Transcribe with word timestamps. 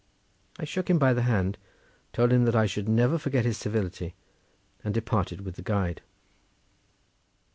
I 0.57 0.65
shook 0.65 0.89
him 0.89 0.97
by 0.97 1.13
the 1.13 1.21
hand, 1.21 1.59
told 2.11 2.31
him 2.33 2.45
that 2.45 2.55
I 2.55 2.65
should 2.65 2.89
never 2.89 3.19
forget 3.19 3.45
his 3.45 3.59
civility, 3.59 4.15
and 4.83 4.95
departed 4.95 5.41
with 5.41 5.57
the 5.57 5.61
guide. 5.61 6.01